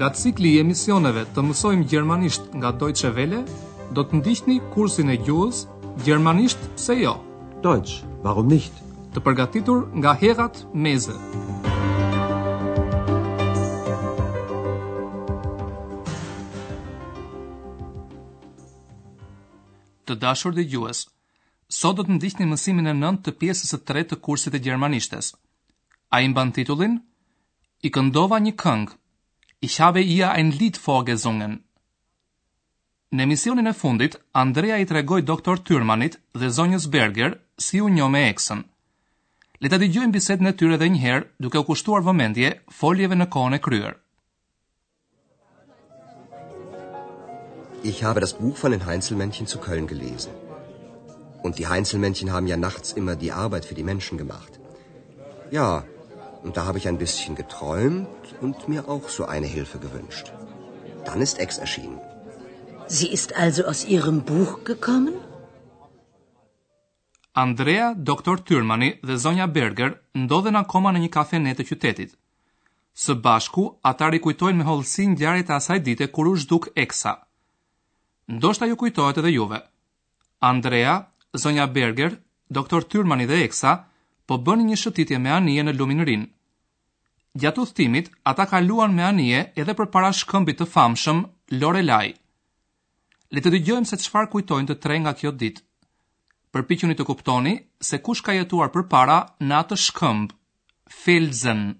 [0.00, 3.42] nga cikli i emisioneve të mësojmë gjermanisht nga Deutsche Welle,
[3.92, 5.66] do të ndihni kursin e gjuhës
[6.06, 7.12] Gjermanisht pse jo?
[7.60, 8.72] Deutsch, warum nicht?
[9.12, 11.12] Të përgatitur nga Herat Meze.
[20.08, 21.02] Të dashur dhe gjuhës,
[21.68, 25.34] sot do të ndihni mësimin e nënd të pjesës e tre të kursit e gjermanishtes.
[26.08, 26.96] A i mban titullin?
[27.84, 28.96] I këndova një këngë
[29.62, 31.58] Ich habe ihr ein Lied vorgesungen.
[33.12, 37.34] Në emisionin e fundit, Andrea i tregoi doktor Thürmanit dhe zonjës Berger
[37.64, 38.62] si u njeh me eksën.
[39.60, 43.26] Le ta dëgjojmë bisedën e tyre edhe një herë, duke u kushtuar vëmendje foljeve në
[43.36, 43.98] kohën e kryer.
[47.92, 50.32] Ich habe das Buch von den Heinzelmännchen zu Köln gelesen.
[51.44, 54.58] Und die Heinzelmännchen haben ja nachts immer die Arbeit für die Menschen gemacht.
[55.52, 55.84] Ja,
[56.44, 60.26] und da habe ich ein bisschen geträumt und mir auch so eine Hilfe gewünscht.
[61.06, 62.00] Dann ist Ex erschienen.
[62.88, 65.14] Sie ist also aus ihrem Buch gekommen?
[67.44, 68.36] Andrea, Dr.
[68.48, 72.16] Thürmani dhe Zonja Berger ndodhen akoma në një kafene të qytetit.
[73.02, 77.12] Së bashku, ata rikujtojnë me hollësi ngjarjet e asaj dite kur u zhduk Exa.
[78.28, 79.60] Ndoshta ju kujtohet edhe juve.
[80.50, 80.94] Andrea,
[81.34, 82.18] Zonja Berger,
[82.50, 82.80] Dr.
[82.82, 83.76] Thürmani dhe Exa,
[84.30, 86.20] po bënë një shëtitje me anije në luminërin.
[87.42, 88.00] Gjatë u
[88.32, 91.24] ata ka luan me anije edhe për para shkëmbit të famshëm,
[91.62, 92.12] Lorelaj.
[93.34, 95.64] Le të dygjojmë se qëfar kujtojnë të tre nga kjo ditë.
[96.54, 97.56] Përpiquni të kuptoni,
[97.88, 99.18] se kush ka jetuar për para
[99.50, 100.32] në atë shkëmb,
[101.02, 101.70] Filzen.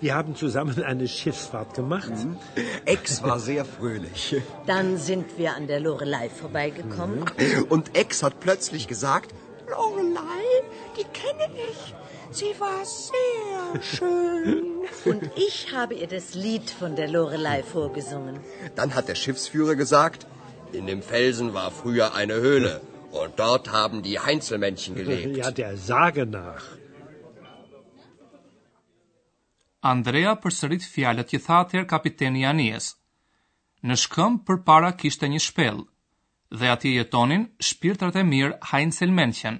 [0.00, 2.10] Wir haben zusammen eine Schiffsfahrt gemacht.
[2.12, 2.36] Mhm.
[2.84, 4.26] Ex war sehr fröhlich.
[4.66, 7.24] Dann sind wir an der Lorelei vorbeigekommen.
[7.36, 7.64] Mhm.
[7.76, 9.32] Und Ex hat plötzlich gesagt,
[9.70, 10.44] Lorelei,
[10.98, 11.94] die kenne ich.
[12.30, 14.64] Sie war sehr schön.
[15.04, 18.38] Und ich habe ihr das Lied von der Lorelei vorgesungen.
[18.76, 20.26] Dann hat der Schiffsführer gesagt,
[20.72, 22.80] in dem Felsen war früher eine Höhle.
[23.10, 25.36] Und dort haben die Heinzelmännchen gelebt.
[25.38, 26.66] Ja, der Sage nach.
[29.84, 32.88] Andrea përsërit fjalët që tha atëher kapiteni Anies.
[33.86, 35.84] Në shkëm përpara kishte një shpellë
[36.60, 39.58] dhe atje jetonin shpirtrat e mirë hajnë selmenqen.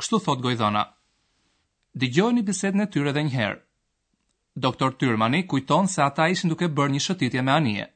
[0.00, 0.42] Kështu thot
[2.00, 3.60] digjoj një bisedën e tyre edhe një herë.
[4.64, 7.86] Doktor Tyrmani kujton se ata ishin duke bërë një shëtitje me anije.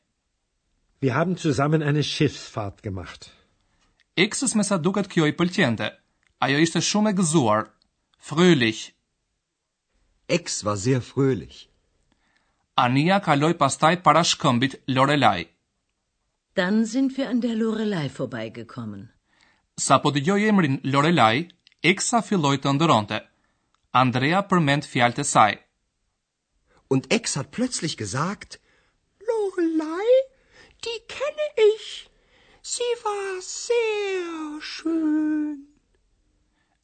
[1.04, 3.28] Wir haben zusammen eine Schiffsfahrt gemacht.
[4.24, 5.92] Xës me sa duket kjo i pëlqente.
[6.48, 7.68] Ajo ishte shumë e gëzuar.
[8.18, 8.82] Fröhlich,
[10.28, 11.68] Ex war sehr fröhlich.
[12.76, 15.46] Ania kaloi pastaj para shkëmbit Lorelai.
[16.54, 19.10] Dann sind wir an der Lorelei vorbeigekommen.
[19.76, 21.48] Sa po dëgjoj emrin Lorelai,
[21.92, 23.18] Exa filloi të ndëronte.
[24.00, 25.58] Andrea përmend fjalët e saj.
[26.88, 28.58] Und Ex hat plötzlich gesagt:
[29.28, 30.08] "Lorelei,
[30.84, 31.86] die kenne ich.
[32.62, 35.66] Sie war sehr schön."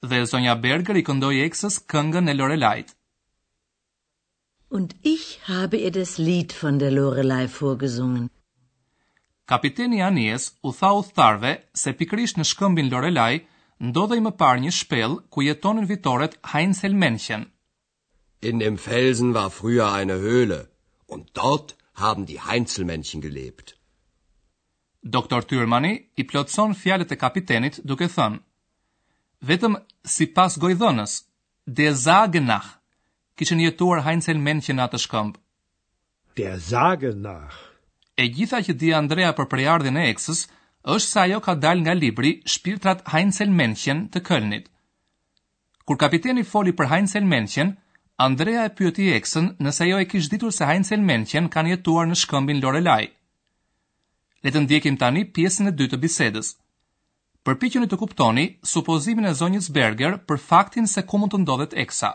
[0.03, 2.95] Dhe zonja Berger i këndoi Exs këngën e Lorelait.
[4.77, 8.27] Und ich habe ihr das Lied von der Lorelei vorgesungen.
[9.53, 13.33] Kapiteni Anies u tha u tharve se pikrisht në shkëmbin Lorelei
[13.89, 17.43] ndodhej më par një shpellë ku jetonin vitoret Heinzel Menchen.
[18.51, 20.61] In dem Felsen war früher eine Höhle
[21.07, 22.85] und dort haben die Heinzel
[23.27, 23.77] gelebt.
[25.17, 28.39] Doktor Thürmani i plotson fjalët e kapitenit duke thënë:
[29.51, 29.75] Vetëm
[30.17, 31.13] sipas gojdhënës,
[31.77, 32.77] de Zagenach
[33.41, 35.37] kishin jetuar Heinzel Menchen atë shkëmb.
[36.39, 37.57] Der sage nach.
[38.23, 40.43] E gjitha që di Andrea për përjardhjen e eksës
[40.95, 44.67] është se ajo ka dal nga libri Shpirtrat Heinzel Menchen të Kölnit.
[45.89, 47.73] Kur kapiteni foli për Heinzel Menchen,
[48.29, 52.21] Andrea e pyeti eksën nëse ajo e kishte ditur se Heinzel Menchen kanë jetuar në
[52.25, 53.05] shkëmbin Lorelai.
[54.45, 56.53] Le të ndjekim tani pjesën e dytë të bisedës.
[57.49, 62.13] Përpiqeni të kuptoni supozimin e zonjës Berger për faktin se ku mund të ndodhet eksa.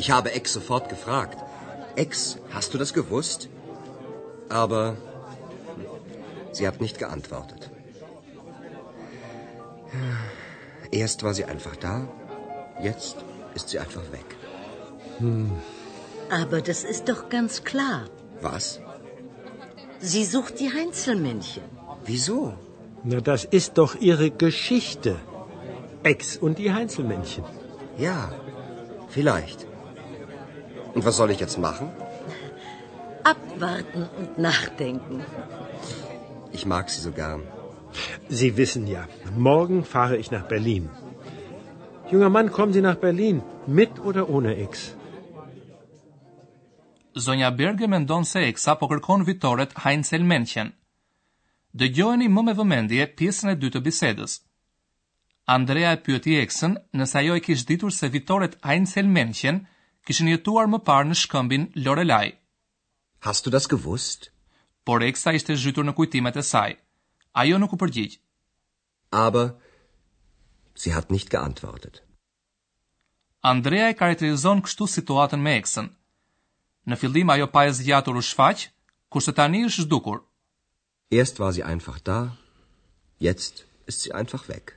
[0.00, 1.38] Ich habe Ex sofort gefragt.
[2.02, 2.20] Ex,
[2.54, 3.40] hast du das gewusst?
[4.48, 4.84] Aber
[6.56, 7.62] sie hat nicht geantwortet.
[11.00, 11.94] Erst war sie einfach da,
[12.88, 13.16] jetzt
[13.58, 14.28] ist sie einfach weg.
[15.18, 15.52] Hm.
[16.42, 18.00] Aber das ist doch ganz klar.
[18.48, 18.66] Was?
[20.12, 21.66] Sie sucht die Heinzelmännchen.
[22.10, 22.38] Wieso?
[23.10, 25.12] Na, das ist doch ihre Geschichte.
[26.12, 27.44] Ex und die Heinzelmännchen.
[28.08, 28.18] Ja,
[29.16, 29.69] vielleicht.
[30.94, 31.88] Und was soll ich jetzt machen?
[33.24, 35.22] Abwarten und nachdenken.
[36.52, 37.42] Ich mag sie so gern.
[38.28, 39.06] Sie wissen ja,
[39.36, 40.90] morgen fahre ich nach Berlin.
[42.10, 44.96] Junger Mann, kommen Sie nach Berlin mit oder ohne X?
[47.26, 50.72] Zonja Berge mendon se X apo kërkon Vitoret Heinzel Menchen.
[51.78, 54.32] Dëgjojeni më me vëmendje pjesën e dytë të bisedës.
[55.54, 59.64] Andrea e pyeti Xën nëse ajo e kishte ditur se Vitoret Heinzel Menchen
[60.08, 62.28] kishin jetuar më parë në shkëmbin Lorelai.
[63.26, 64.30] Hast du das gewusst?
[64.88, 66.70] Por Eksa ishte zhytur në kujtimet e saj.
[67.42, 68.16] Ajo nuk u përgjigj.
[69.26, 69.46] Aber
[70.80, 72.00] sie hat nicht geantwortet.
[73.52, 75.86] Andrea e karakterizon kështu situatën me Eksën.
[76.90, 78.68] Në fillim ajo pa e zgjatur u shfaq,
[79.12, 80.20] kurse tani është zhdukur.
[81.20, 82.18] Erst war sie einfach da,
[83.18, 84.74] jetzt ist sie einfach weg.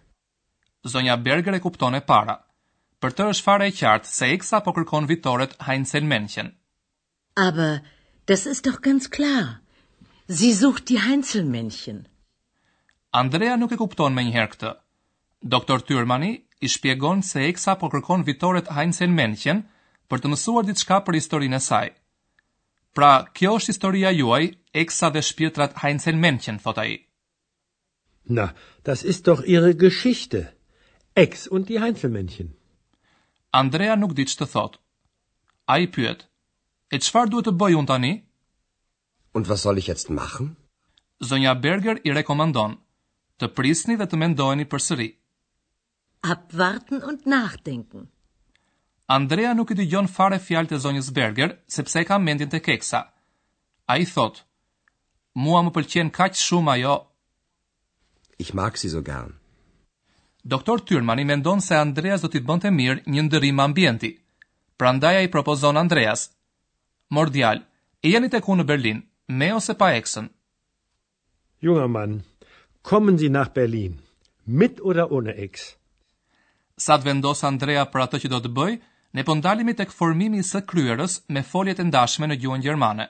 [0.93, 2.35] Sonja Berger e kupton e para.
[3.03, 6.51] Për të është fare e qartë se Iksa po kërkon vitoret Heinzel menqen.
[7.45, 7.79] Aber,
[8.31, 9.47] das ist doch ganz klar.
[10.41, 11.97] Sie sucht die Heinzel menqen.
[13.23, 14.71] Andrea nuk e kupton më njëherë këtë.
[15.55, 16.31] Doktor Tyrmani
[16.67, 19.61] i shpjegon se Iksa po kërkon vitoret Heinzel menqen
[20.09, 21.91] për të mësuar diçka për historinë e saj.
[22.95, 24.47] Pra, kjo është historia juaj,
[24.85, 26.93] Eksa dhe shpirtrat Heinzel menqen, thot ai.
[28.37, 28.47] Na,
[28.87, 30.45] das ist doch ihre Geschichte.
[31.23, 32.53] Ex und die Heinzelmännchen.
[33.57, 34.79] Andrea nuk di që të thotë.
[35.73, 36.23] A i pyet,
[36.93, 38.13] e qëfar duhet të bëj unë tani?
[39.37, 40.49] Und was soll ich jetzt machen?
[41.29, 42.73] Zonja Berger i rekomandon,
[43.39, 45.09] të prisni dhe të mendojni për sëri.
[46.33, 48.09] Abwarten und nachdenken.
[49.17, 53.03] Andrea nuk i dëgjon fare fjalët e zonjës Berger, sepse ka mendin te keksa.
[53.93, 54.41] Ai thot:
[55.43, 56.95] "Mua më pëlqen kaq shumë ajo.
[58.43, 59.42] Ich mag sie so gern."
[60.45, 64.09] Doktor Tyrman i mendon se Andreas do t'i bënte mirë një ndërim ambienti.
[64.75, 66.25] Prandaj ai propozon Andreas.
[67.15, 67.67] Mordial, djal,
[68.03, 68.99] e jeni tek unë në Berlin,
[69.39, 70.27] me ose pa eksën?
[71.63, 72.17] Junger man,
[72.83, 73.95] kommen Sie nach Berlin,
[74.45, 75.69] mit oder ohne Ex?
[76.77, 78.75] Sa të vendos Andrea për atë që do të bëj,
[79.15, 83.07] ne po ndalemi tek formimi i së kryerës me foljet e ndashme në gjuhën gjermane.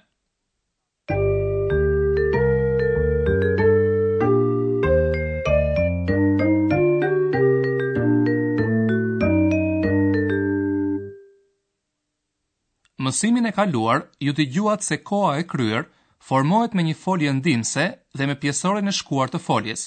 [13.13, 15.86] mësimin e kaluar, ju të gjuat se koa e kryer
[16.27, 17.86] formohet me një folje ndimse
[18.18, 19.83] dhe me pjesorin e shkuar të foljes.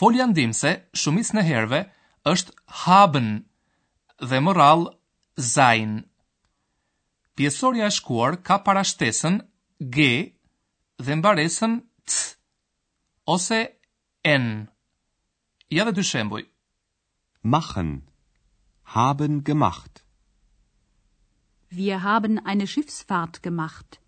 [0.00, 0.70] Folja ndimse,
[1.00, 1.80] shumis në herve,
[2.32, 3.28] është haben
[4.28, 4.84] dhe moral
[5.54, 5.92] zain.
[7.36, 9.40] Pjesoria e shkuar ka parashtesën
[9.94, 9.96] g
[11.04, 11.72] dhe mbaresën
[12.10, 12.12] t
[13.34, 13.60] ose
[14.38, 14.46] n.
[15.76, 16.42] Ja dhe dy shembuj.
[17.54, 17.90] Machen,
[18.94, 20.01] haben gemacht.
[21.74, 23.98] Wir haben eine Schiffsfahrt gemacht.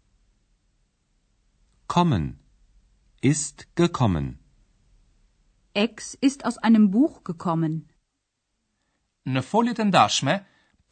[1.89, 2.27] Kommen
[3.23, 4.27] ist gekommen.
[5.73, 7.77] Ex ist aus einem Buch gekommen.
[9.25, 10.35] Në foljet e ndashme,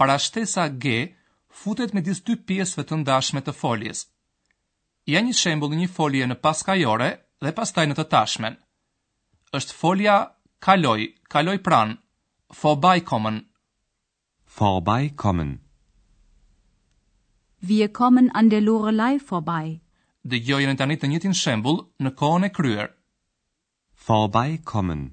[0.00, 0.94] parashtesa G
[1.62, 4.00] futet me disë dy pjesëve të ndashme të foljes.
[5.12, 7.10] Ja një shembul një folje në paskajore
[7.44, 8.56] dhe pastaj në të tashmen.
[9.60, 10.16] Êshtë folja
[10.64, 11.04] kaloj,
[11.36, 11.92] kaloj pran,
[12.62, 13.42] forbaj kommen.
[14.56, 15.52] Forbaj komen.
[17.68, 19.68] Wir kommen an der Lorelei vorbei.
[20.30, 22.88] Dhe gjojnë tani të njëtin shembul në kohën e kryer.
[24.06, 25.04] Vorbei kommen.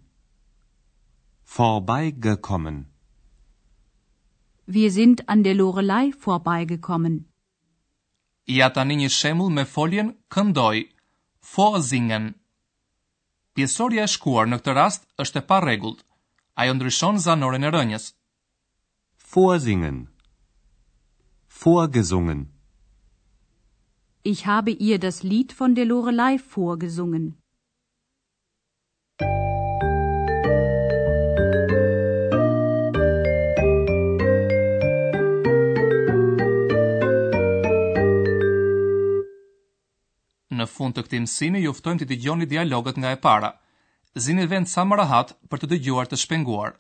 [1.58, 2.80] Vorbei gekommen.
[4.78, 7.20] Wir sind an der Lorelei vorbeigekommen.
[8.58, 10.82] Ja tani një shembul me foljen këndoj.
[11.56, 12.32] Vorsingen.
[13.54, 16.02] Pjesoria e shkuar në këtë rast është e pa rregullt.
[16.62, 18.08] Ajo ndryshon zanoren e rënjes.
[18.10, 19.30] Vorsingen.
[19.34, 20.08] Vorsingen
[21.66, 22.42] vorgesungen.
[24.34, 27.26] Ich habe ihr das Lied von der Lorelei vorgesungen.
[40.60, 43.54] Në fund të këtij mësimi ju ftojmë të dëgjoni dialogët nga e para.
[44.26, 46.76] Zini vend sa më rahat për të dëgjuar të shpenguar.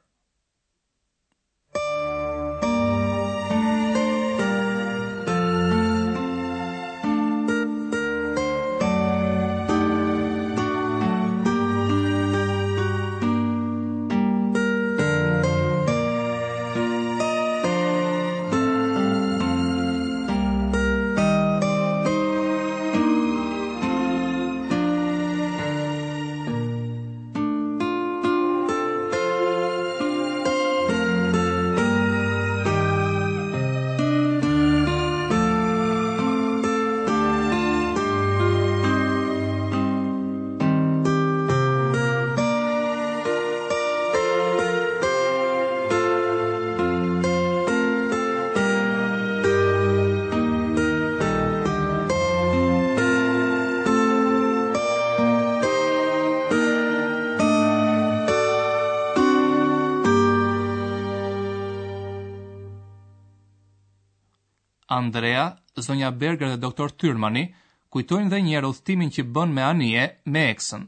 [64.91, 67.46] Andrea, zonja Berger dhe doktor Tyrmani
[67.93, 70.88] kujtojnë dhe njerë udhëtimin që bën me anije e me eksën.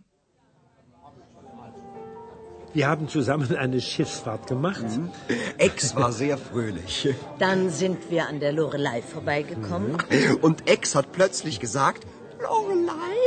[2.74, 4.82] Wir haben zusammen eine Schiffsfahrt gemacht.
[4.82, 5.10] Mhm.
[5.68, 6.98] Ex war sehr fröhlich.
[7.44, 9.98] Dann sind wir an der Lorelei vorbeigekommen.
[9.98, 10.38] Mhm.
[10.42, 12.08] Und Ex hat plötzlich gesagt,
[12.40, 13.18] Lorelei,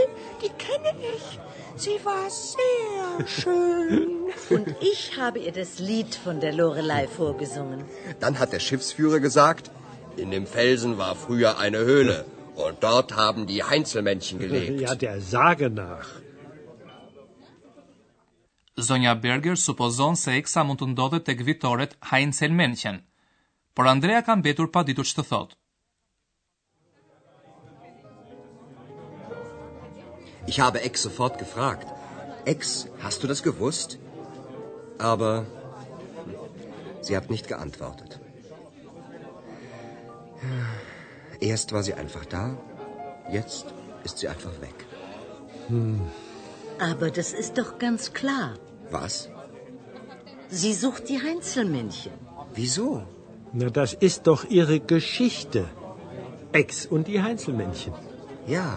[0.43, 1.38] die kenne ich.
[1.76, 4.33] Sie war sehr schön.
[4.57, 7.85] Und ich habe ihr das Lied von der Lorelei vorgesungen.
[8.21, 9.71] Dann hat der Schiffsführer gesagt,
[10.16, 14.80] In dem Felsen war früher eine Höhle und dort haben die Heinzelmännchen gelebt.
[14.80, 16.09] Ja, der Sage nach.
[18.88, 23.00] Zonja Berger supozon se eksa mund të ndodhet tek vitoret Heinzelmännchen.
[23.75, 25.54] Por Andrea ka mbetur pa ditur ç'të thot.
[30.47, 31.88] Ich habe Ex sofort gefragt.
[32.47, 33.99] Ex, hast du das gewusst?
[34.99, 36.35] Aber hm,
[37.02, 38.21] sie hat nicht geantwortet.
[41.41, 42.45] Erst war sie einfach da,
[43.31, 43.67] jetzt
[44.05, 44.79] ist sie einfach weg.
[45.69, 46.01] Hm.
[46.93, 48.49] Aber das ist doch ganz klar.
[48.91, 49.29] Was?
[50.51, 52.17] Sie sucht die Heinzelmännchen.
[52.55, 52.89] Wieso?
[53.53, 55.65] Na, das ist doch ihre Geschichte.
[56.53, 57.95] Ex und die Heinzelmännchen.
[58.47, 58.69] Ja,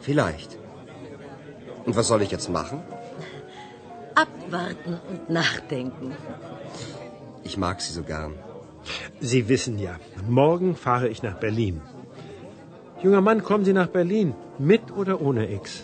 [0.00, 0.58] vielleicht.
[1.86, 2.82] Und was soll ich jetzt machen?
[4.24, 6.14] Abwarten und nachdenken.
[7.44, 8.34] Ich mag sie so gern.
[9.30, 9.94] Sie wissen ja,
[10.40, 11.80] morgen fahre ich nach Berlin.
[13.02, 15.82] Junger Mann, kommen Sie nach Berlin, mit oder ohne X?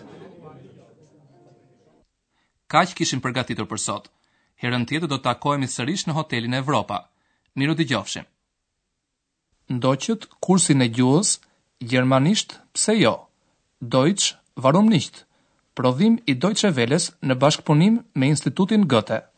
[2.72, 4.06] Kaq kishim përgatitur për sot.
[4.62, 7.02] Herën tjetër do të takohemi sërish në hotelin Evropa.
[7.58, 8.28] Miru të gjofshim.
[9.76, 11.34] Ndoqët kursin e gjuhës,
[11.92, 13.10] Gjermanisht, pse jo?
[13.92, 15.24] Deutsch, varum nicht?
[15.74, 19.31] Prodhim i e Veles në bashkëpunim me Institutin Goethe.